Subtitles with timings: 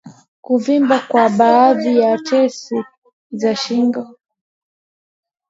[0.45, 2.85] kuvimba kwa baadhi ya tezi
[3.31, 4.17] za shingo